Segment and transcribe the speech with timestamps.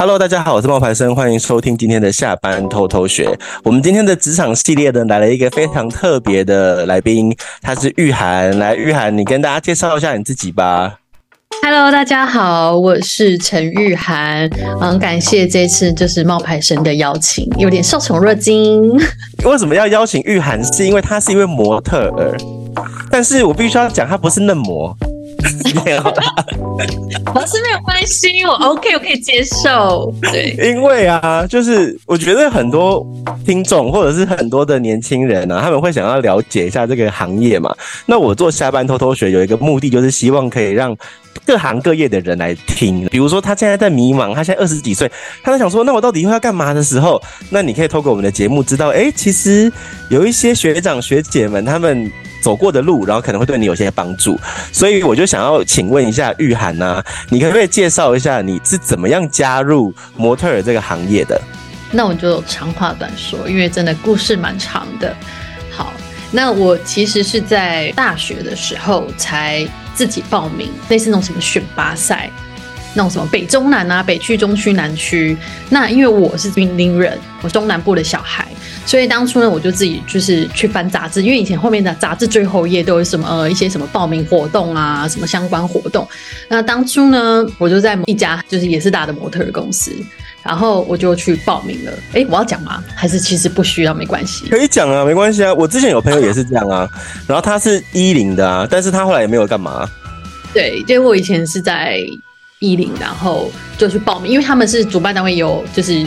[0.00, 3.28] Hello，大家好，我是冒牌生，欢迎收听今天的下班偷偷学。
[3.62, 8.58] 我们今天的职场系列呢，来了一个非常特别的来宾，他是玉涵。
[8.58, 11.00] 来，玉涵，你跟大家介绍一下你自己吧。
[11.62, 14.48] Hello，大家好，我是陈玉涵。
[14.80, 18.98] 嗯，感谢这次就是冒牌生的邀请，有点受宠若惊。
[19.44, 20.64] 为什么要邀请玉涵？
[20.64, 22.34] 是因为她是一位模特儿，
[23.10, 24.96] 但是我必须要讲，她不是嫩模。
[25.84, 26.02] 没有，
[27.34, 30.12] 老师没有关系，我 OK，我可以接受。
[30.22, 33.06] 对，因为啊，就是我觉得很多
[33.44, 37.74] 听众或者是很多的年轻人啊，他们会想要了解一下这个行业嘛。
[38.06, 40.96] 那我做下班偷偷学有一个目的，就是希望可以让
[41.46, 43.06] 各行各业的人来听。
[43.06, 45.10] 比如说他现在在迷茫，他现在二十几岁，
[45.42, 47.20] 他在想说，那我到底以后要干嘛的时候，
[47.50, 49.70] 那你可以透过我们的节目知道，哎、欸，其实
[50.08, 52.10] 有一些学长学姐们他们。
[52.40, 54.38] 走过的路，然后可能会对你有些帮助，
[54.72, 61.40] 所以我就想要请问一下玉涵呐，你可不可以介绍一下你是怎么样加入模特儿这个行业的？
[61.92, 65.14] 那我就长话短说，因为真的故事蛮长的。
[65.70, 65.92] 好，
[66.30, 72.30] 那我其实是在大学的时候才自己报名，类似那种什么选拔赛。
[72.92, 75.36] 那种什么北中南啊，北区、中区、南区。
[75.68, 78.48] 那因为我是云林人，我中南部的小孩，
[78.90, 86.04] 所以当初呢，我就自己就是去翻杂志，因为以前后面的杂志最后一页都有什么呃一些什么报名活动啊，什么相关活动。
[86.48, 89.92] 那当初呢，我就在一家就是也是大的模特儿公司，
[90.42, 91.92] 然后我就去报名了。
[92.08, 92.82] 哎、欸，我要讲吗？
[92.96, 94.46] 还是其实不需要，没关系。
[94.50, 95.54] 可以讲啊，没关系啊。
[95.54, 96.90] 我之前有朋友也是这样啊，
[97.28, 99.88] 然后他是一零的啊，但是他后来也没有干嘛。
[100.52, 102.04] 对，因为我以前是在。
[102.62, 106.06] 一零，然后就去报名，因为他们是主办单位有，就是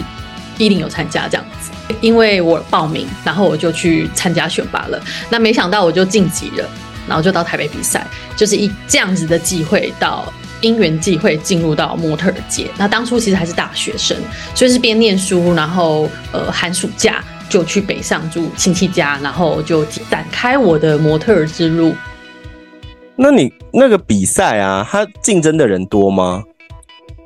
[0.58, 1.72] 一定有参加这样子。
[2.02, 5.02] 因为我报名，然后我就去参加选拔了。
[5.30, 6.70] 那没想到我就晋级了，
[7.08, 10.32] 然后就到台北比赛，就是以这样子的机会到
[10.62, 12.68] 因缘际会进入到模特儿界。
[12.78, 14.18] 那当初其实还是大学生，
[14.56, 21.94] 所以是边念书，然后呃寒暑假就去北上住亲戚家，然后就展开我的模特儿之路。
[23.16, 26.44] 那你那个比赛啊，他竞争的人多吗？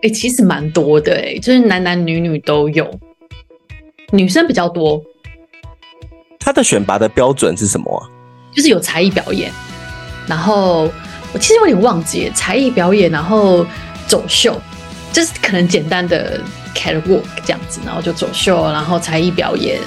[0.01, 2.87] 哎、欸，其实蛮多的、欸，哎，就是男男女女都有，
[4.11, 5.01] 女生比较多。
[6.39, 8.07] 他的选拔的标准是什么啊？
[8.55, 9.51] 就是有才艺表演，
[10.25, 10.89] 然后
[11.33, 13.65] 我其实有点忘记才艺表演，然后
[14.07, 14.59] 走秀，
[15.11, 16.39] 就是可能简单的
[16.73, 19.79] catwalk 这样子，然后就走秀，然后才艺表演，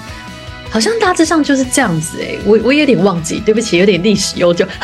[0.70, 2.36] 好像大致上就是这样子、欸。
[2.36, 4.66] 哎，我我有点忘记，对不起，有点历史悠久。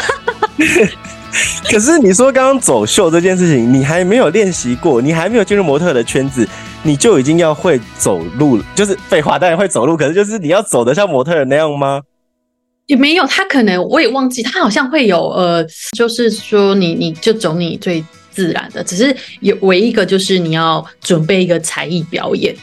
[1.70, 6.48] 可是你说刚刚走秀这件事情，你还没有练习过，你还没有进入模特的圈子，
[6.82, 12.00] 你就已经要会走路，就是废话，当然会走路，可是就是你要走的像模特那样吗？
[12.86, 15.66] 也没有，他可能我也忘记，他好像会有呃，
[15.96, 22.54] 就是说你你就走你最自然的，只是有唯一一个就是你要准备一个才艺表演。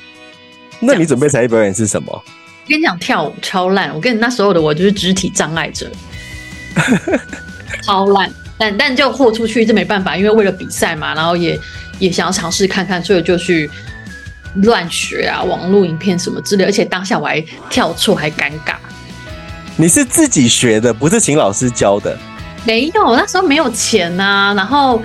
[0.79, 2.11] 那你准备才艺表演是什么？
[2.13, 5.91] 我跟你讲，跳舞超烂，我跟你那时候的我就是肢体障碍者。
[7.81, 11.59] 超烂，但但就豁出去，这没办法，因为为了比赛嘛，然后也
[11.99, 13.69] 也想要尝试看看，所以就去
[14.55, 18.75] 乱学啊，网络影片什么之类，而且当下我还跳错，还尴尬。
[19.75, 22.17] 你是自己学的，不是请老师教的？
[22.65, 25.01] 没有，那时候没有钱啊，然后。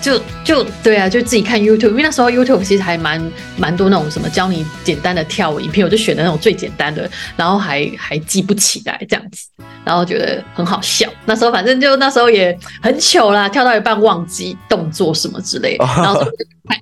[0.00, 3.20] 就就对啊，就自己看 YouTube，因为那时候 YouTube 其实还蛮
[3.56, 9.48] 蛮多那种什么教你简单的跳舞影片，我就选的那种最简单的，然后还还记不起来这样子，
[9.84, 11.08] 然后觉得很好笑。
[11.24, 16.20] 那时候反正就那时候也很糗啦，跳到一半忘记动作什么之类的，然后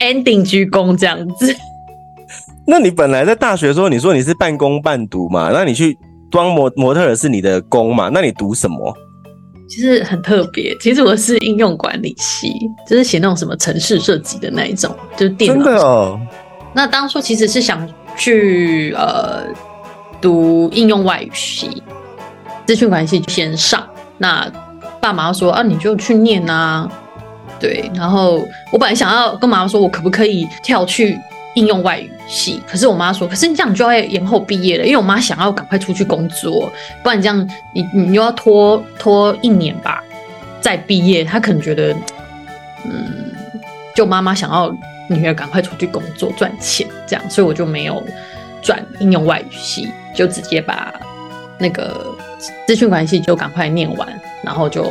[0.01, 1.55] ending 鞠躬这样子。
[2.67, 5.51] 那你本来在大学的时候，你说你是半工半读嘛？
[5.53, 5.97] 那你去
[6.31, 8.11] 装模模特的是你的工嘛？
[8.13, 8.97] 那你读什么？
[9.69, 12.53] 其实很特别，其实我是应用管理系，
[12.89, 15.65] 就是写那种什么城市设计的那一种，就是电脑。
[15.65, 16.21] 真的哦。
[16.73, 19.45] 那当初其实是想去呃
[20.21, 21.83] 读应用外语系，
[22.67, 23.87] 资讯管理系先上。
[24.19, 24.51] 那
[25.01, 26.91] 爸妈说啊，你就去念啊。
[27.61, 31.19] 对，然后我本来想要跟妈妈说，我可不可以跳去。
[31.57, 36.73] 应用外语系，可是我妈说，可是你这样就要延后毕业了，因为我妈想要赶快出去工作，
[37.03, 40.03] 不然这样你你又要拖拖一年吧，
[40.61, 41.93] 再毕业，她可能觉得，
[42.85, 43.33] 嗯，
[43.95, 44.75] 就妈妈想要
[45.09, 48.03] 女儿赶快出去工作赚钱，这样，所以我就没有
[48.63, 50.93] 转应用外语系，就直接把
[51.59, 52.17] 那个
[52.67, 54.09] 资讯管理系就赶快念完，
[54.43, 54.91] 然后就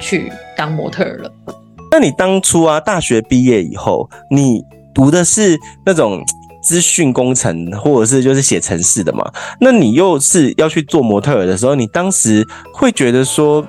[0.00, 1.32] 去当模特了。
[1.92, 4.64] 那你当初啊，大学毕业以后，你
[4.94, 6.22] 读的是那种
[6.62, 9.30] 资讯工程，或者是就是写程式的嘛？
[9.60, 13.66] 那你又是要去做模特儿的时候，你当时会觉得说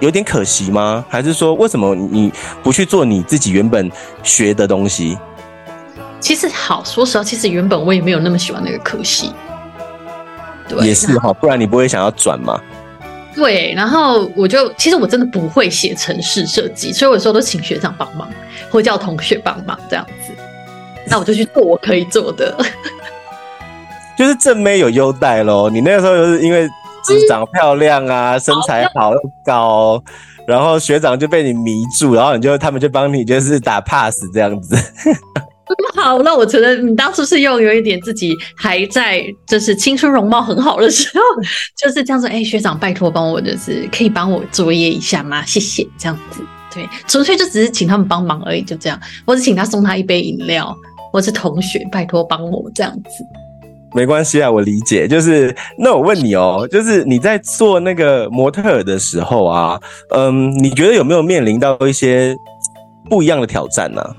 [0.00, 1.04] 有点可惜吗？
[1.08, 2.30] 还是说为什么你
[2.62, 3.90] 不去做你自己原本
[4.22, 5.18] 学的东西？
[6.20, 9.32] 其实好，说实话，其实原本我也没有那么喜欢那个科系。
[10.68, 12.60] 对，也是哈，不然你不会想要转吗？
[13.34, 18.28] 对，然后我就其实我真的不会写城市设计，所以我有时候都请学长帮忙，
[18.68, 20.32] 或叫同学帮忙这样子。
[21.10, 22.56] 那我就去做我可以做的，
[24.18, 25.68] 就是正妹有优待喽。
[25.70, 26.68] 你那个时候就是因为
[27.04, 30.02] 只长漂亮啊，嗯、身材好又高，
[30.46, 34.76] 然后学长就被你迷住，然后你就他们就帮你就是打 pass 这样子。
[35.94, 41.20] 好，那我觉得你当初是用有一点自己还在就是青春容貌很好的时候，
[41.76, 42.26] 就是这样子。
[42.26, 45.44] 哎、欸，学长拜托帮我，就是可以帮我作业一下吗？
[45.44, 46.40] 谢谢，这样子。
[46.72, 48.98] 对，纯粹就只是请他们帮忙而已，就这样。
[49.26, 50.74] 或者请他送他一杯饮料，
[51.12, 53.26] 或是同学拜托帮我这样子。
[53.94, 55.08] 没关系啊，我理解。
[55.08, 59.80] 就是那我问你哦，就是你在做那个模特儿的时候啊，
[60.14, 62.36] 嗯，你觉得有没有面临到一些
[63.08, 64.16] 不一样的挑战呢、啊？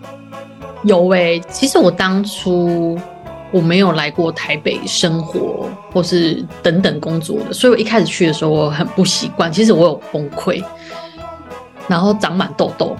[0.83, 2.97] 有诶、欸，其实我当初
[3.51, 9.51] 我没有来过台北生活，或是等等工作的，所以我一开始去的时候我很不习惯。
[9.51, 10.63] 其实我有崩溃，
[11.87, 12.95] 然后长满痘痘，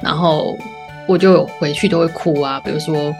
[0.00, 0.54] 然后
[1.06, 2.60] 我就回去都会哭啊。
[2.64, 3.14] 比如说，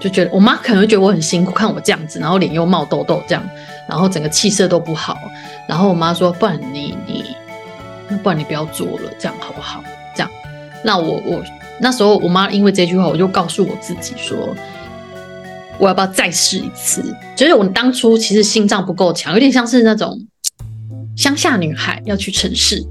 [0.00, 3.42] 就觉得我妈可能会觉得我很辛苦，看我这样子，然后脸又冒痘痘这样，
[3.88, 5.18] 然后整个气色都不好。
[5.68, 7.36] 然后我妈说：“不然你你，
[8.08, 9.82] 那不然你不要做了，这样好不好？”
[10.14, 10.30] 这样，
[10.84, 11.42] 那我我。
[11.80, 14.36] 那时候，我妈因为这句话，我就告诉我自己说
[15.78, 20.18] ：“我要不要再试一次？”就是我当初其实心脏不够强，有点像是那种
[21.16, 22.84] 乡下女孩要去城市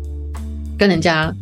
[0.78, 1.34] 跟人家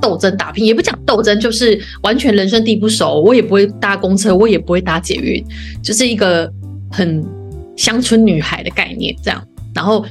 [0.00, 5.44] 斗争打拼，也不讲斗争，就是完全人生地不熟，我也不会搭公车，我也不会搭捷运，
[5.82, 6.50] 就是一个
[6.90, 7.24] 很
[7.76, 9.42] 乡村女孩的概念这样，
[9.74, 10.04] 然后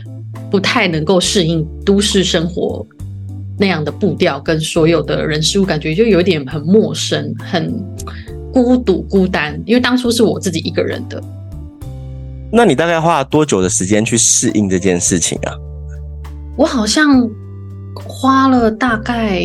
[0.51, 2.85] 不太能够适应都市生活。
[3.57, 7.73] 那样的步调跟所有的人事物，感觉就有点很陌生，很
[8.51, 9.57] 孤独孤单。
[9.65, 11.23] 因为当初是我自己一个人的。
[12.51, 15.55] 那你大概花了多久的时间去适应这件事情啊？
[16.57, 17.25] 我好像
[18.03, 19.41] 花了大概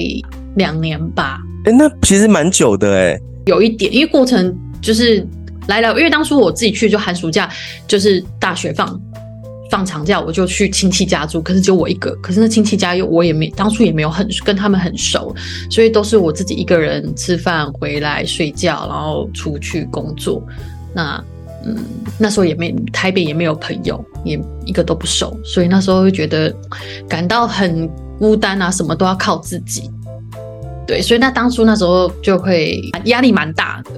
[0.57, 1.39] 两年吧。
[1.65, 3.23] 哎、欸，那其实蛮久的哎、欸。
[3.47, 5.27] 有一点，因为过程就是
[5.69, 7.49] 来了，因为当初我自己去就寒暑假，
[7.87, 9.01] 就是大学放。
[9.71, 12.11] 放长假我就去亲戚家住，可是只有我一个。
[12.17, 15.33] 可是那亲戚家又我也没当初也没有很跟他们很熟，
[15.71, 20.43] 所以都是我自己一个人吃饭回来睡觉，然后出去工作。
[20.93, 21.23] 那
[21.65, 21.77] 嗯，
[22.19, 26.53] 那时候也没台北也没有朋友，也一个都不熟，所以那时候会觉得
[27.09, 27.89] 感到很
[28.21, 29.91] 孤单啊，什么都要靠自己。
[30.87, 33.91] 对，所以那当初那时候就会压力蛮大的。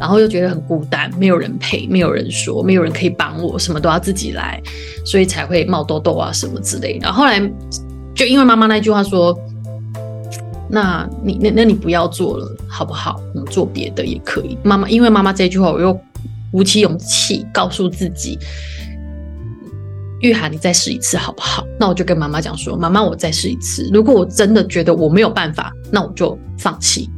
[0.00, 4.60] 然后又觉得很孤单，没有人陪，没有人说，没有人可以帮我，什么都要自己来，
[5.06, 7.04] 所以才会冒痘痘啊什么之类的。
[7.04, 7.40] 然后后来
[8.12, 9.38] 就因为妈妈那句话说
[10.68, 13.20] ：“那你那那你不要做了，好不好？
[13.32, 15.96] 我们做别的也可以。”妈妈因为妈妈这句话，我又
[16.50, 18.36] 鼓起勇气告诉自己
[20.22, 23.88] ：“玉涵，你再试一次好不好？”那我就跟妈妈讲说：“妈妈，我再试一次。
[23.92, 27.10] 如果我真的觉得我没有办法，那我就放弃。”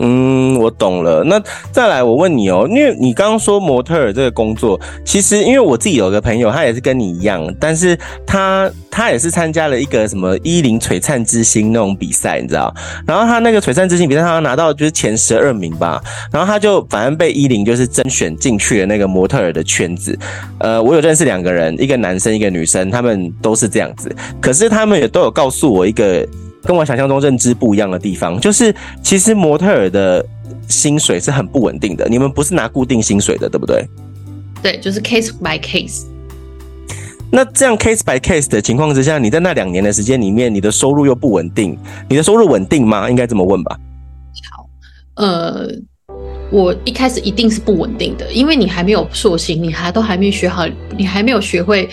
[0.00, 1.22] 嗯，我懂了。
[1.24, 1.40] 那
[1.72, 12.72] 再来，我问你哦，因为你刚刚说模特儿这个工作，其实因为我自己有个朋友，他也是跟你一样，但是他他也是参加了一个什么一零璀璨之星那种比赛，你知道？
[13.06, 16.00] 然后他那个璀璨之星比赛，他拿到就是前十二名吧。
[16.32, 20.18] 然后他就反正被一零就是甄选进去了那个模特儿的圈子。
[20.58, 24.14] 呃，我有认识两个人，一个男生，一个女生，他们都是这样子。
[24.40, 26.26] 可是他们也都有告诉我一个。
[26.68, 30.22] 跟我想象中认知不一样的地方，就是其实模特儿的
[30.68, 32.06] 薪水是很不稳定的。
[32.10, 33.82] 你们不是拿固定薪水的，对不对？
[34.62, 36.04] 对，就是 case by case。
[37.30, 41.74] 那这样 case by case 的情况之下，你在那两年的时间里面，你的收入又不稳定，
[42.06, 43.08] 你的收入稳定吗？
[43.08, 43.74] 应该这么问吧。
[44.54, 44.68] 好，
[45.14, 45.66] 呃，
[46.50, 50.66] 我一开始一定是不稳定的，因为你还没有塑形，你还都还没学好，
[50.98, 51.88] 你还没有学会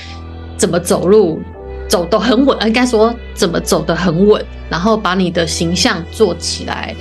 [0.58, 1.40] 怎么走路。
[1.88, 6.96] 走得很稳，应该说怎么走得很稳，然后把你的形象做起来，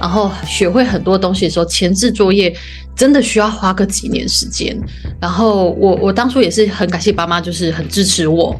[0.00, 2.54] 然后学会很多东西的时候，前置作业
[2.94, 4.78] 真的需要花个几年时间。
[5.20, 8.54] 然后我我当初也是很感谢爸妈，就是很支持我。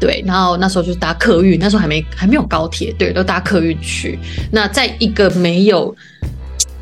[0.00, 4.18] 对，然后那时候就搭客运，那时候还没还没有高铁，对，都搭客运去。
[4.52, 5.94] 那在一个没有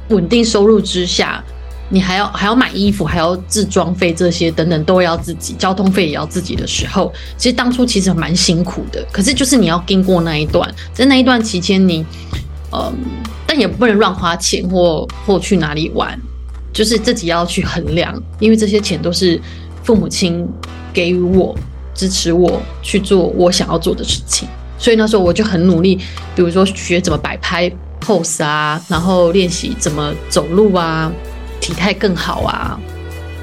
[0.08, 1.42] 稳定收入之下。
[1.88, 9.06] 你还要还要买衣服，还要置装费这些等等都要自己，交通费也要自己的时候，其实当初其实蛮辛苦的。
[9.12, 12.04] 可是就是你要经过那一段，在那一段期间，你，
[12.72, 12.92] 嗯，
[13.46, 16.18] 但也不能乱花钱或或去哪里玩，
[16.72, 19.40] 就是自己要去衡量，因为这些钱都是
[19.84, 20.46] 父母亲
[20.92, 21.56] 给予我
[21.94, 25.96] 支持我去做我想要做的事情，所以那时候我就很努力，
[26.34, 27.70] 比如说学怎么摆拍。
[27.98, 31.10] pose 啊，然后练习怎么走路啊，
[31.60, 32.78] 体态更好啊，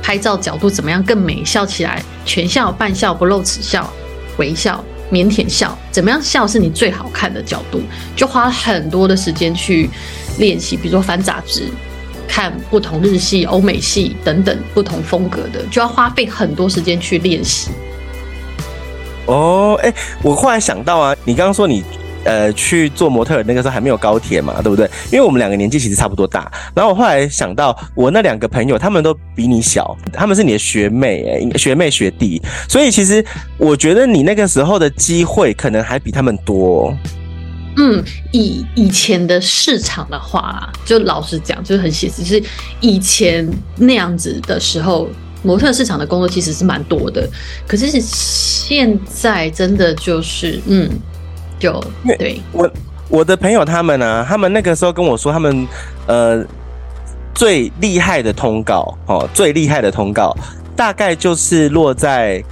[0.01, 3.89] 拍照角度怎么样更美，笑起来全笑、半笑、不露齿笑、
[4.37, 7.81] 微笑、腼腆笑，怎么样笑是你最好看的角度，
[8.15, 9.89] 就花了很多的时间去
[10.37, 11.67] 练习，比如说翻杂志。
[12.25, 17.69] 看不同日系、欧美系等等不同风格的，就要花费很多时间去练习。
[19.27, 19.93] 哦，哎、
[20.23, 21.83] 我后来想到啊，你刚刚说你
[22.23, 24.89] 呃去做模特那个时候还没有高铁嘛，对不对？
[25.11, 26.51] 因为我们两个年纪其实差不多大。
[26.75, 32.41] 然后我后来想到，我那两个朋友他们都比你小，他们是你的学妹、哎，学妹学弟。
[32.67, 33.23] 所以其实
[33.57, 36.95] 我觉得你那个时候的机会可能还比他们多。
[37.75, 42.43] 嗯，以以前的市场的话，就老实讲，就是很现实，是
[42.81, 45.09] 以前那样子的时候，
[45.41, 47.27] 模特市场的工作其实是蛮多的。
[47.67, 50.87] 可是现在真的就是，嗯，
[51.59, 51.83] 就
[52.17, 52.71] 对我
[53.09, 55.67] 我的朋友他们呢、啊，他们那个时候跟我说，他们
[56.07, 56.43] 呃
[57.33, 60.35] 最厉害的通告哦，最厉害的通告
[60.75, 62.43] 大概就是落在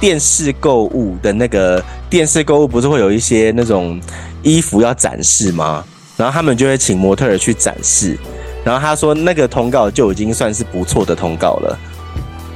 [0.00, 4.00] 电视购物的那个电视购物，不是会有一些那种。
[4.42, 5.82] 衣服要展示吗？
[6.16, 8.16] 然后他们就会请模特儿去展示。
[8.62, 11.76] 然后他说那个通告就已经算是不错的通告了。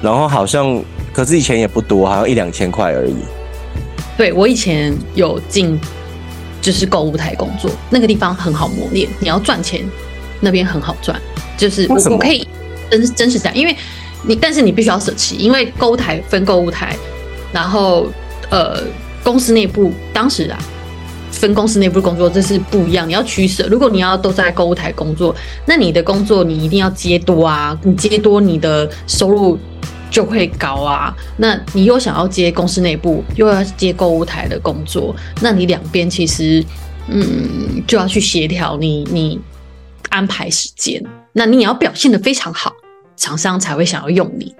[0.00, 0.80] 然后好像，
[1.12, 3.16] 可是以前也不多，好像一两千块而已。
[4.20, 5.80] 对，我以前有进，
[6.60, 9.08] 就是购物台工作，那个地方很好磨练。
[9.18, 9.82] 你要赚钱，
[10.40, 11.18] 那边很好赚。
[11.56, 12.46] 就是我我可以
[12.90, 13.74] 真真实讲，因为
[14.24, 16.94] 你，但是你必须要舍弃，因为购物台分购物台，
[17.50, 18.08] 然后
[18.50, 18.82] 呃，
[19.24, 20.58] 公司内部当时啊。
[21.32, 23.66] 分公司内部工作，这是不一样，你要取舍。
[23.70, 25.34] 如果你要都在购物台工作，
[25.64, 29.56] 那你的工作你一定要接多啊，你接多，你的收入
[30.10, 31.14] 就会高啊。
[31.36, 36.64] 那你又想要接公司内部，又要接购物台的工作，那你两边其实
[37.08, 39.40] 嗯就要去协调，你你
[40.10, 41.02] 安排时间，
[41.32, 42.72] 那你也要表现的非常好，
[43.16, 44.54] 厂商才会想要用你。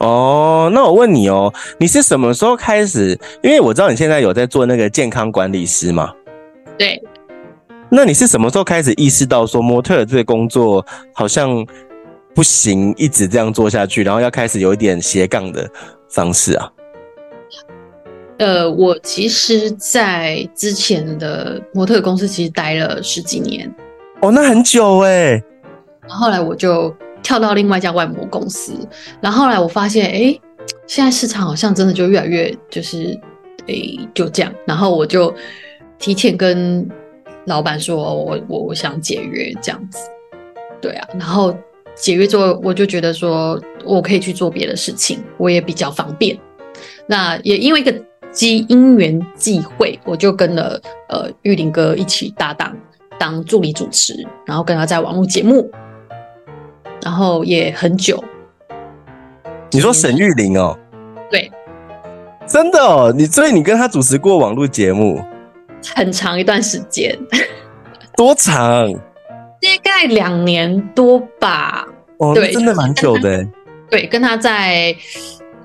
[0.00, 3.18] 哦，那我问你哦，你是什么时候开始？
[3.42, 6.12] 因为我知道你现在有在做那个健康管理师嘛。
[6.76, 7.00] 对。
[7.94, 11.64] 那你是什么时候开始意识到说模特这个工作好像
[12.34, 15.68] 不行，一直这样做下去，然后要开始有一点斜杠的
[16.08, 16.70] 方式啊？
[18.38, 23.72] 呃，我其实，在之前的模特公司其实待了十几年。
[24.20, 25.42] 哦，那很久哎。
[26.08, 26.94] 后来我就。
[27.22, 28.72] 跳到另外一家外模公司，
[29.20, 30.40] 然后后来我发现，哎、欸，
[30.88, 33.16] 现在市场好像真的就越来越就是，
[33.60, 34.52] 哎、欸，就这样。
[34.66, 35.32] 然后我就
[36.00, 36.84] 提前跟
[37.46, 39.98] 老板说，我我我想解约这样子，
[40.80, 41.08] 对啊。
[41.12, 41.56] 然后
[41.94, 46.38] 解约之后，我就觉得说我可以去做别的事情，我也比较方便。
[47.06, 47.94] 那也因为一个
[48.30, 52.76] 机因缘际会，我就跟了呃玉林哥一起搭档
[53.18, 55.70] 当助理主持，然后跟他在网络节目。
[57.04, 58.22] 然后也很久，
[59.72, 60.78] 你说沈玉林哦？
[61.28, 61.50] 对，
[62.46, 65.20] 真的哦，你所以你跟他主持过网络节目
[65.96, 67.18] 很长一段时间，
[68.16, 68.88] 多长？
[69.62, 71.86] 大概两年多吧。
[72.18, 73.46] 哦，对，真的蛮久的。
[73.88, 74.94] 对，跟他在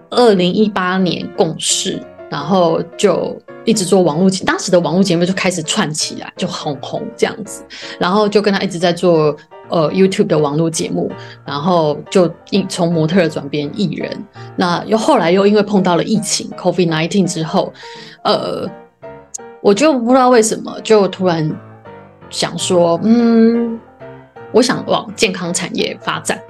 [0.10, 3.36] 二零一八年共事，然后就
[3.66, 7.64] 一直做网络节，当时的网络节目就开始串起来，就很红这样子，
[8.00, 9.36] 然后就跟他一直在做。
[9.70, 11.12] 呃，YouTube 的网络节目，
[11.44, 14.26] 然后就一从模特转变艺人，
[14.56, 17.74] 那又后来又因为碰到了疫情 COVID-19 之后，
[18.24, 18.66] 呃，
[19.62, 21.54] 我就不知道为什么，就突然
[22.30, 23.78] 想说，嗯，
[24.52, 26.42] 我想往健康产业发展，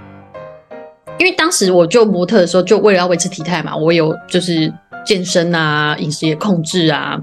[1.17, 4.71] 因为当时我就模特的时候，就为了要维持体态嘛，我有就是
[5.05, 7.19] 健身啊，饮食也控制啊。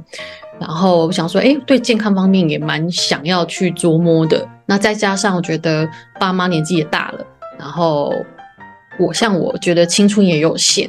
[0.60, 4.46] 然后我想说，哎，对健康方面也蛮想要去琢磨的。
[4.66, 5.88] 那再加上我觉得
[6.18, 7.26] 爸妈年纪也大了，
[7.58, 8.12] 然后
[8.98, 10.88] 我像我觉得青春也有限，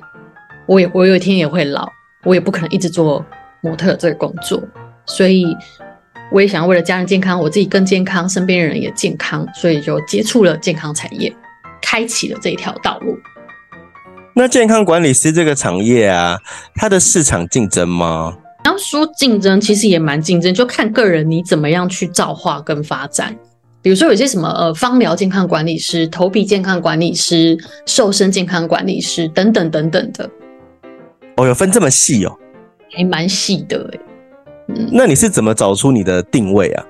[0.68, 1.88] 我也我有一天也会老，
[2.24, 3.26] 我也不可能一直做
[3.62, 4.62] 模特这个工作，
[5.06, 5.46] 所以
[6.32, 11.34] 我也想要为了家人健康，我自己更健康，身边人也健康，所以就接触了健康产业，
[11.82, 13.18] 开启了这一条道路。
[14.34, 16.38] 那健康管理师这个产业啊，
[16.76, 18.38] 它的市场竞争吗？
[18.66, 23.34] 要说竞争，其实也蛮竞争，就看个人你怎么样去造化跟发展。
[23.82, 27.56] 比如说有些什么呃，芳疗健康管理师、头皮健康管理师、
[27.86, 30.28] 瘦身健康管理师等等等等的。
[31.38, 32.36] 哦，有分这么细哦，
[32.92, 34.00] 还蛮细的哎。
[34.70, 36.86] 嗯，那你是怎么找出你的定位啊？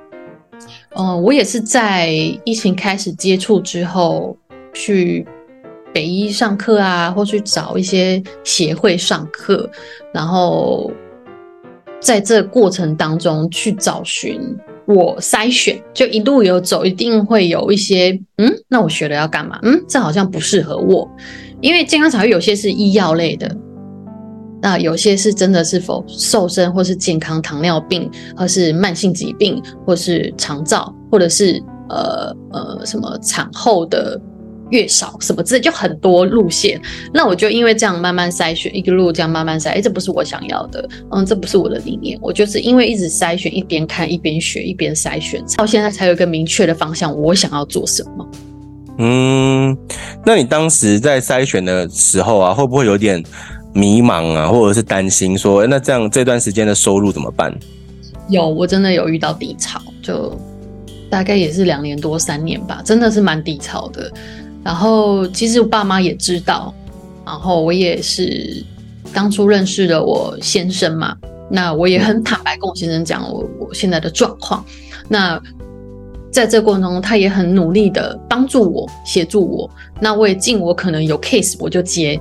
[0.95, 2.09] 嗯、呃，我也是在
[2.43, 4.37] 疫情开始接触之后，
[4.73, 5.25] 去
[5.93, 9.69] 北医上课啊，或去找一些协会上课，
[10.13, 10.91] 然后。
[12.01, 14.39] 在这过程当中去找寻
[14.85, 19.57] 我筛选，就一路有走，一定会有一些，嗯，那我学了要干嘛？
[19.63, 21.09] 嗯，这好像不适合我，
[21.61, 23.49] 因为健康产业有些是医药类的，
[24.65, 34.19] 那有些是真的是否瘦身或是健康，糖尿病，或是慢性疾病，或是肠燥，或者是呃呃什么产后的。
[34.71, 36.81] 月少什么之类，就很多路线。
[37.13, 39.69] 那我就因为这样慢慢筛选一个路，这样慢慢筛。
[39.69, 42.17] 哎，这不是我想要的，嗯，这不是我的理念。
[42.19, 48.27] 我就是因为一直筛选，一边看一边学，一边筛选，到现在才有一个明确的方向，我想要做什么。
[48.97, 49.77] 嗯，
[50.25, 53.23] 那你当时在筛选的时候啊，会不会有点
[53.75, 57.53] 迷茫啊，或者是担心说，那这样这段时间的收入怎么办？
[58.29, 60.33] 有，我真的有遇到低潮，就
[61.09, 64.09] 大概也是两年多三年吧，真的是蛮低潮的。
[64.63, 66.73] 然后其实我爸妈也知道，
[67.25, 68.63] 然后我也是
[69.13, 71.15] 当初认识了我先生嘛，
[71.51, 74.63] 那我也很坦白跟我先生讲我我现在的状况。
[75.09, 75.39] 那
[76.31, 79.69] 在这过程中，他也很努力的帮助我、协助我。
[79.99, 82.19] 那我也尽我可能有 case 我就接，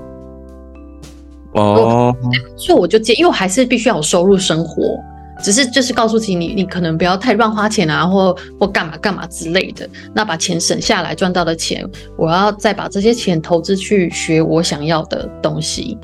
[1.55, 2.15] 哦，
[2.57, 4.99] 所以我就接，因为我还是必须要有收入生活。
[5.43, 9.87] 只是就是告诉自己，你你可能不要太乱花钱啊，或或干嘛干嘛之类的。
[10.15, 11.85] 那把钱省下来，赚到的钱，
[12.17, 15.99] 我要再把这些钱投资去学我想要的东西。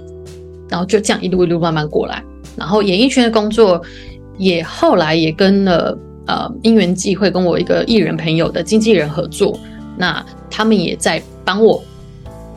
[0.69, 2.23] 然后就这样一路一路慢慢过来。
[2.57, 3.81] 然后演艺圈的工作
[4.37, 9.57] 也后来也跟了呃因缘际会，跟我一个艺人朋友的经纪人合作。
[9.97, 11.81] 那他们也在帮我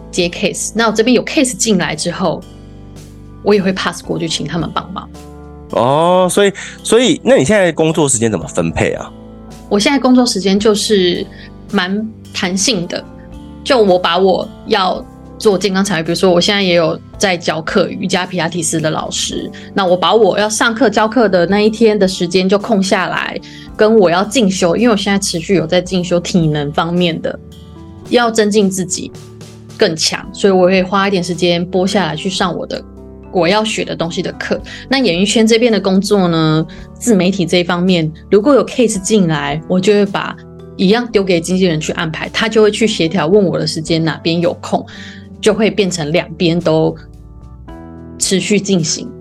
[0.10, 0.72] 接 case。
[0.76, 2.42] 那我这边有 case 进来之后，
[3.44, 5.10] 我也会 pass 过去，请他们帮忙。
[5.72, 9.12] 哦，所以，所以，那你现在工作时间怎么分配啊？
[9.70, 11.26] 我现在工作时间就是
[11.72, 13.04] 蛮弹性的，
[13.64, 15.04] 就我把我要
[15.40, 23.36] 做健康产业，比如说我现在也有在教课，瑜伽皮拉提斯的老师，那我把我要上课教课的那一天的时间就空下来，
[23.76, 27.40] 跟我要进修，因为我现在持续有在进修体能方面的，
[28.10, 29.12] 要增进自己
[29.76, 32.80] 更强，所以我会花一点时间拨下来去上我的。
[33.34, 36.66] 我要学的东西的课，那演艺圈这边的工作呢？
[36.94, 40.36] 自媒体这一方面，如果有 case 进来，我就会把
[40.78, 44.86] 一样丢给经纪人去安排，他就会去协调，问我的时间哪边有空，
[45.42, 46.96] 就会变成两边都
[48.18, 49.12] 持续进行，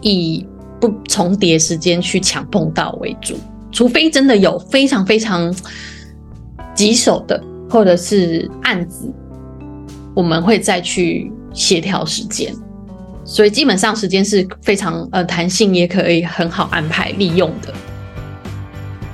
[0.00, 0.44] 以
[0.80, 3.36] 不重叠时间去抢碰到为主，
[3.70, 5.54] 除非真的有非常非常
[6.74, 9.08] 棘手的或者是案子，
[10.14, 12.52] 我们会再去协调时间。
[13.24, 17.72] 所以基本上时间是非常呃弹性，也可以很好安排利用的。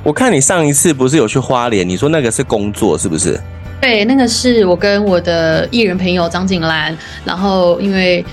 [0.02, 3.38] 我看你上一次不是有去花莲，你说那个是工作是不是？
[3.80, 8.24] 对，那个是我跟我的艺人朋友张景兰，然后因为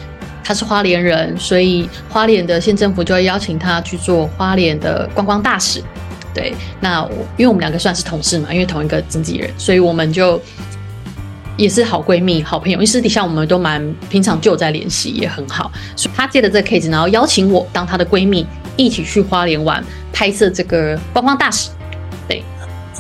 [0.43, 5.83] 他是花莲人，所以花莲的县政府就会邀请他去做花莲的观光大使。
[6.33, 10.41] 对，那我因为我们两个算是同事嘛，因为同一个经纪人，所以我们就。
[11.57, 15.71] 也是好闺蜜、好朋友，因为私底下我们都蛮平常就有在联系，也很好。
[15.95, 21.69] 所以她借的这个 case，然后邀请我当她的闺蜜，一起去花莲玩，拍摄这个观光大使，
[22.27, 22.43] 对，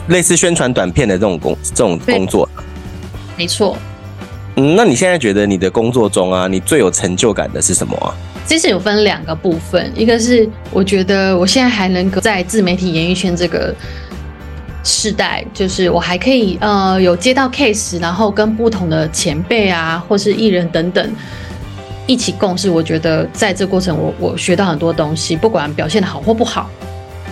[0.07, 2.47] 类似宣传短片的这种工这种工作。
[3.37, 3.77] 没错。
[4.55, 8.15] 嗯，那你现在觉得你的工作中啊，你最有成就感的是什么啊？
[8.45, 13.75] 其实有分两个部分，一个是我觉得我现在还能够在自媒体演艺圈这个。
[14.85, 21.11] 世代就是我还可以呃有接到 case，然后跟不同的前辈啊或是艺人等等
[22.05, 26.69] 一起共事，我觉得在这过程我我学到很多东西，不管表现的好或不好，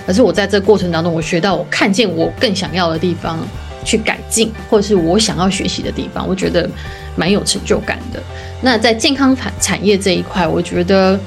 [0.08, 3.38] 可是我在这过程当中我学到我看见我更想要的地方
[3.86, 6.68] 去改进，或者是我想要学习的地方，我觉得
[7.16, 8.20] 蛮有成就感的。
[8.62, 11.20] 那在健康产产业这一块，我觉得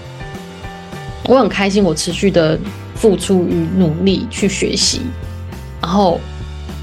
[1.28, 2.58] 我很开心，我持续的
[2.96, 5.02] 付出与努力去学习。
[5.80, 6.20] 然后，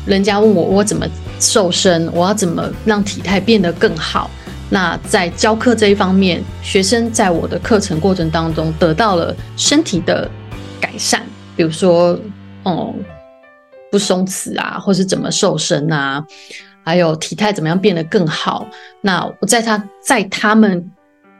[0.06, 1.06] 人家问我我怎么
[1.40, 4.30] 瘦身，我要怎么让体态变得更好？
[4.70, 10.30] 那在教课这一方面，学生在我的课程过程当中得到了身体的
[10.82, 11.22] 改善，
[11.56, 12.18] 比如说，
[12.64, 12.94] 哦、
[13.92, 16.26] 不松弛啊，或是怎么瘦身啊，
[16.84, 18.66] 还有体态怎么样变得更好？
[19.02, 20.90] 那我在他在他们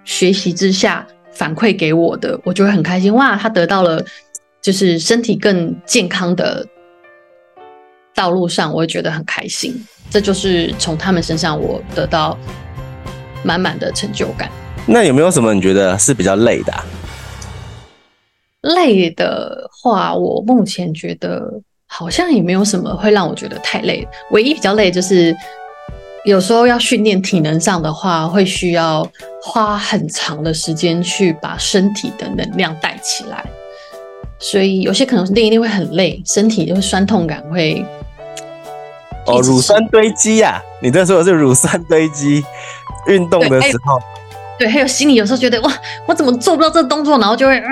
[0.04, 3.36] 学习之下反馈给我的，我就会很开心哇！
[3.36, 4.04] 他得到了
[4.62, 6.64] 就是身体更健康的。
[8.16, 9.76] 道路上，我会觉得很开心，
[10.10, 12.38] 这就是从他们身上我得到
[13.44, 14.50] 满满的成就感。
[14.86, 16.86] 那有没有什么你觉得是比较累的啊？
[18.62, 21.42] 累的话，我目前觉得
[21.88, 24.08] 好像也没有什么会让我觉得太累。
[24.32, 25.36] 唯一比较累就是
[26.24, 29.06] 有时候要训练体能上的话，会需要
[29.42, 33.44] 花很长的时间去把身体的能量带起来。
[34.40, 37.86] 所以有些可能练一练会很累，身体就会酸痛感会。
[39.26, 40.62] 哦，乳酸堆积呀、啊！
[40.82, 42.44] 你在说的是乳酸堆积，
[43.08, 44.00] 运动的时候。
[44.60, 45.72] 对，还有心里有时候觉得哇，
[46.06, 47.68] 我怎么做不到这个动作，然后就会啊，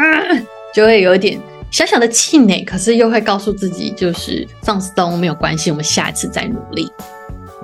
[0.74, 6.92] 就会有一点小小的气馁，可是又会告诉自己，就是放松没有关系，我们下一次再努力。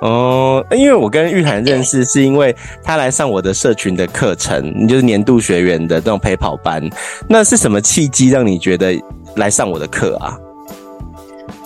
[0.00, 6.88] 哦，因为我跟玉涵认识，是因为他来上我的社群的课程，你就是年度学员的这种陪跑班。
[7.28, 8.96] 那是什么契机让你觉得
[9.34, 10.38] 来上我的课啊？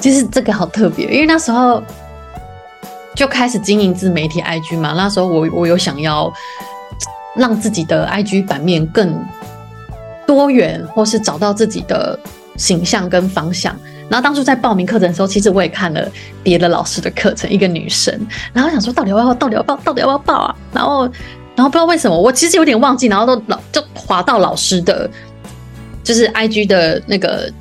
[0.00, 1.82] 就是这个好特别，因为那时候。
[3.14, 6.32] 就开始经营自媒体 IG 嘛，那时候我我有想要
[7.36, 9.22] 让自己的 IG 版面更
[10.26, 12.18] 多元，或是找到自己的
[12.56, 13.76] 形象跟方向。
[14.08, 16.10] 然后当初在报名课程的时候，其实我也看了
[16.42, 18.18] 别的老师的课程，一个女生，
[18.52, 20.56] 然后想说到底要不要，到底要不要，到底要不要报啊？
[20.72, 21.02] 然后
[21.54, 25.08] 然后不知道为什么，我其实有点忘记，然后都老就滑到老师的，
[26.02, 27.52] 就是 IG 的那个。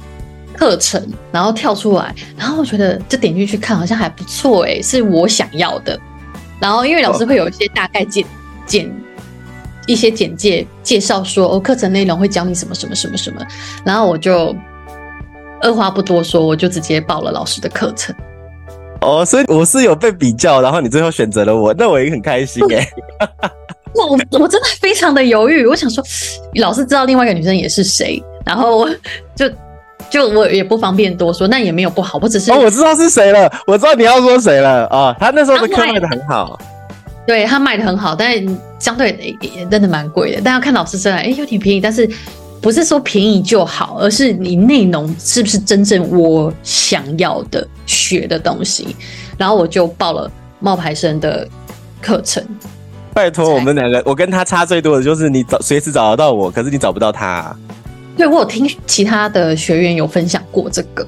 [0.62, 6.00] 课程，然后跳出来，然后我觉得就点进去看，好像还不错哎，是我想要的。
[6.60, 8.24] 然后因为老师会有一些大概简
[8.68, 8.88] 简
[9.88, 13.44] 一些简介介绍说，哦，课程内容会教你什么什么什么什么，
[13.84, 14.56] 然后我就
[15.62, 18.16] 二话不多说，我就直接报了老师的课程。
[19.02, 22.88] 哦，所以我是有被比较，然后你最后选择了我，那我也很开心哎。
[23.96, 26.04] 我我真的非常的犹豫，我想说，
[26.58, 28.88] 老师知道另外一个女生也是谁，然后
[29.36, 29.52] 就。
[30.12, 36.60] 就我也不方便多说，那也没有不好，我只是哦，我知道是谁了，我知道你要说谁了啊、哦，他那时候的课卖的很好，
[37.26, 38.36] 对他卖的很好，但
[38.78, 40.42] 相对也真的蛮贵的。
[40.44, 42.10] 但要看老师真的哎有点便宜，但是
[42.62, 48.96] 不是说便宜就好，而是你内容是不是真正我想要的学的东西。
[49.38, 51.48] 然后我就报了冒牌生的
[52.02, 52.46] 课程。
[53.14, 57.56] 拜托我们两个，我跟他差最多的就是你找随时找得到我，可是你找不到他、啊。
[58.18, 61.08] 对，我有听其他的学员有分享过这个，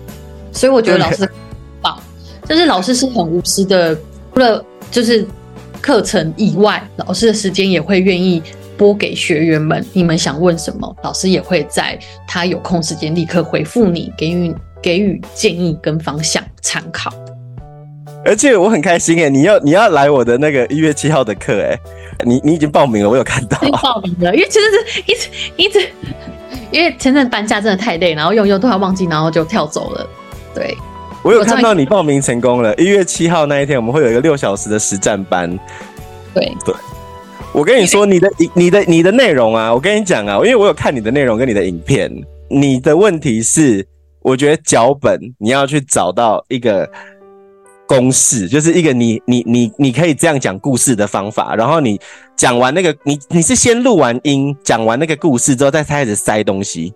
[0.52, 1.30] 所以我觉得老师很
[1.82, 2.00] 棒，
[2.48, 3.96] 就是老师是很无私的，
[4.34, 5.26] 除了就是
[5.82, 8.42] 课程以外，老师的时间也会愿意
[8.78, 9.86] 拨给学员们。
[9.92, 17.14] 你们想问什么，老师也会在他有空时间立刻回复你，给予给予建议跟方向参考。
[18.26, 21.78] 而且我很开心哎，你要你要来我的那个一月七号的课哎，
[22.26, 23.58] 你你已经报名了，我有看到。
[23.62, 25.90] 已经报名了，因为其实是一直一直。
[26.74, 30.10] 因为前阵搬家真的太累，然后用用都要忘记，然后就跳走了。
[30.56, 30.76] 对，
[31.22, 32.74] 我有看到你报名成功了。
[32.76, 35.48] 一月七号那一天，我们会有一个六小时的实战班。
[36.34, 36.74] 对对，
[37.54, 42.12] 我跟你说，你的你的你的内容啊，我跟你讲啊，因为我有看你的内容跟你的影片。
[42.50, 43.88] 你的问题是，
[44.24, 46.90] 我觉得脚本你要去找到一个。
[47.86, 52.00] 公式就是一个你你你你可以这样讲故事的方法，然后你
[52.36, 56.94] 讲完那个你你是先录完音，讲完那个故事之后再开始塞东西。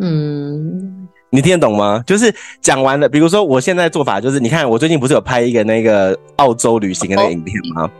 [0.00, 2.02] 嗯，你听得懂吗？
[2.06, 7.90] 就是讲完了，比如说我现在做法就是，你看我最近不是有拍一个那个澳洲旅行的那个影片吗？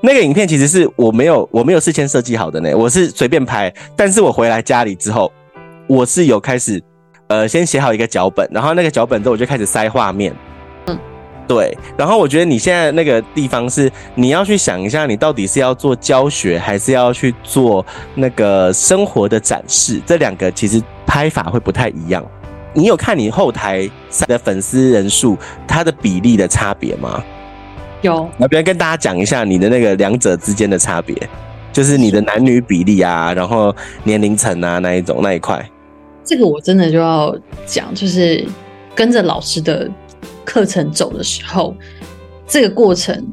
[0.00, 5.30] 那个影片其实是我没有我没有事先设计好的呢，我是随便拍，但是我回来家里之后，
[5.86, 6.82] 我是有开始
[7.28, 10.34] 呃先写好一个脚本，然后那个脚本之后我就开始塞画面。
[11.46, 20.00] 对，然后我觉得你现在那个地方是你要去想一下，你到底是要做教学，还是要去做那个生活的展示？
[20.06, 22.24] 这两个其实拍法会不太一样。
[22.72, 23.88] 你有看你后台
[24.26, 25.36] 的粉丝人数，
[25.68, 27.22] 它的比例的差别吗？
[28.00, 31.14] 有，要不要跟大家讲一下你的那个两者之间的差别？
[31.72, 35.62] 就是你的男女比例啊，然后年龄层啊那一种那一块。
[36.24, 38.42] 这个我真的就要讲，就是
[38.94, 39.90] 跟着老师的。
[40.54, 41.74] 课程走的时候，
[42.46, 43.26] 这个过程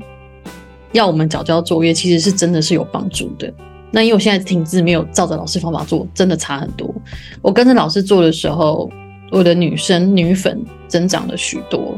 [0.92, 3.54] 要我们早交作业，其实是真的是有帮助的。
[3.92, 6.92] 那因为我现在停滞，没有照着老师方法做，真的差很多。
[7.40, 8.90] 我跟着老师做的时候，
[9.32, 11.96] 我的女生女粉增长了许多，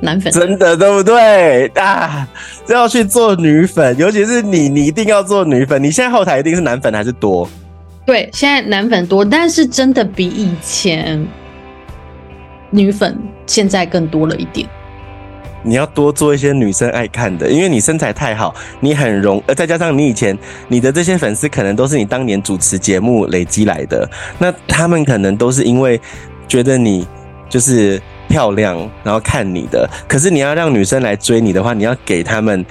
[0.00, 2.28] 男粉真的对不对啊？
[2.68, 5.80] 要去做女粉，尤其是你，你一定要做女粉。
[5.80, 7.48] 你现在后台一定是男粉还是多？
[8.04, 11.24] 对，现在男粉多，但是真的比以前。
[12.76, 14.68] 女粉现在更多了一点，
[15.62, 20.36] 你要多做一些女生爱看的，因为你身材太好，你很容，呃，再加上你以前
[20.68, 24.06] 你的这些粉丝可能都是你当年主持节目累积来的，
[24.38, 25.98] 那他们可能都是因为
[26.46, 27.08] 觉得你
[27.48, 29.88] 就是漂亮，然后看你的。
[30.06, 32.62] 可是你要让女生来追你的话，你要给他们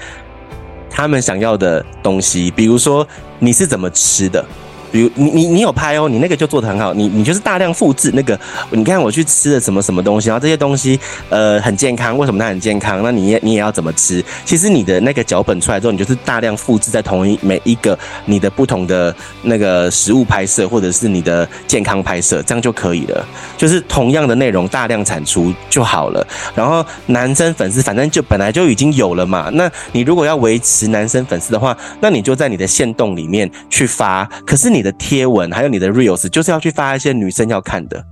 [0.88, 3.08] 他们想要的东西，比如说
[3.40, 4.46] 你是怎么吃的，
[4.92, 8.40] 比如你你你有拍哦，你那个就做的很好，你你就是大量复制那个，
[8.72, 13.02] 你看我去吃了什么什么东西，然后这些东西呃很健康，为什么它很健康？
[13.04, 14.24] 那你也你也要怎么吃？
[14.46, 23.26] 其实你的那个脚本出来之后，你就是大量复制在同一每一个你的不同的那个食物拍摄，或者是你的健康拍摄，这样就可以了。
[23.58, 26.26] 就是同样的内容大量产出就好了。
[26.54, 34.28] 然后男生粉丝反正就本来就已经有了嘛，那你如果要维持男生粉丝的话，那你就在你的线动里面去发。
[34.46, 38.04] 可是你的贴文还有你的 reels 就是要去发一些女生要看的。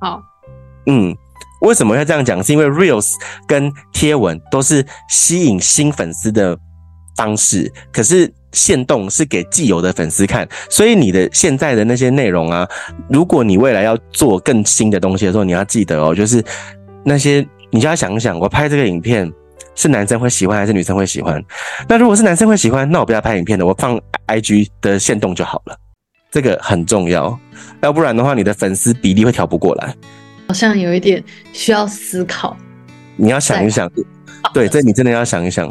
[0.00, 0.20] 好，
[0.86, 1.16] 嗯，
[1.62, 2.42] 为什么要这样讲？
[2.42, 3.12] 是因为 reels
[3.46, 6.56] 跟贴文都是吸引新粉丝的
[7.16, 12.68] 方式，可是限动是给既有的粉丝看，所以你的现在的那些内容啊，
[13.08, 16.44] 如果你未来要做更新的东西的时候，你要记得哦，就是
[17.04, 19.32] 那些你就要想一想，我拍这个影片
[19.76, 21.40] 是男生会喜欢还是女生会喜欢？
[21.88, 25.76] 那如果是男生会喜欢，那我不要拍影片了，我放 IG 的限动就好了。
[26.32, 27.38] 这个很重要，
[27.82, 29.94] 要不然的话，你的粉丝比例会调不过来。
[30.48, 32.56] 好像有一点需要思考，
[33.16, 33.90] 你要想一想。
[34.52, 35.70] 对，这你真的要想一想。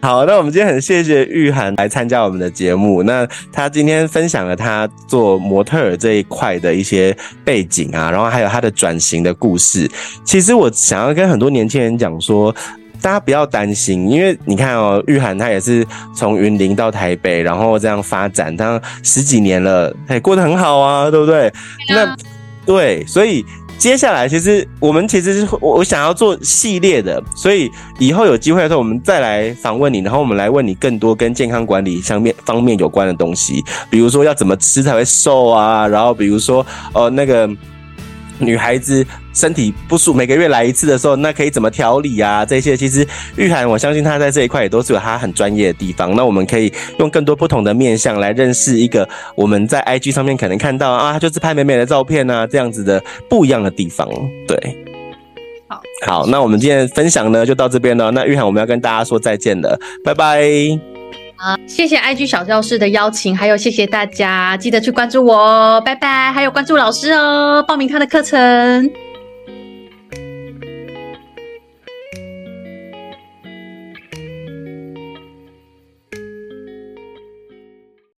[0.00, 3.02] 好，那我们今天很谢谢玉涵来参加我们的节目。
[3.02, 9.90] 那她今天分享了她做模特儿这一块的一些背景啊，然后还有她的转型的故事。
[10.24, 12.54] 其实我想要跟很多年轻人讲说。
[13.00, 21.52] 大家不要担心，因为你看哦，玉涵她也是从云林到台北，然后这样发展，她十几年了，哎，过得很好啊，对不对？
[21.90, 22.16] 那
[22.66, 23.44] 对，所以
[23.78, 37.48] 接下来其实我们其实是我想要做系列的，所以以后有机会的时候，我们再来访问你，然后我们来问你更多跟健康管理上面方面有关的东西，比如说要怎么吃才会瘦啊，然后比如说哦那个。
[38.40, 39.04] 女孩子
[39.38, 42.44] 身体不舒服，每个月来一次的时候，那可以怎么调理啊？
[42.44, 46.16] 这些其实玉涵，我相信她在这一块也都是有她很专业的地方。
[46.16, 54.08] 那我们可以用更多不同的面向来认识一个我们在 IG 上面可能看到啊，她就是拍美美的照片啊，这样子的不一样的地方。
[54.46, 54.76] 对，
[55.68, 58.10] 好，好，那我们今天分享呢就到这边了。
[58.10, 60.42] 那玉涵，我们要跟大家说再见了，拜拜。
[61.40, 66.32] 好，谢谢 IG 小教室的邀请，还有谢谢大家，记得去关注我哦，拜拜！
[66.32, 68.90] 还有关注老师哦，报名他的课程。